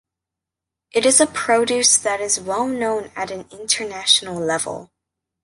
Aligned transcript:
It 0.93 1.05
is 1.05 1.19
a 1.21 1.27
produce 1.27 1.95
that 1.99 2.19
is 2.21 2.39
well 2.39 2.65
known 2.67 3.11
at 3.15 3.29
an 3.29 3.45
international 3.51 4.33
level. 4.43 4.89